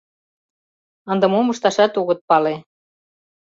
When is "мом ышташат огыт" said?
1.29-2.19